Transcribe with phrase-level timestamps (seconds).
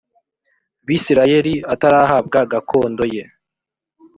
[0.85, 3.23] bisirayeli atarahabwa gakondo ye